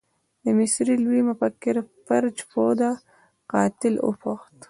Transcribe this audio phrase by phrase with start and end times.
[0.43, 2.89] د مصري لوی مفکر فرج فوده
[3.53, 4.51] قاتل وپوښت.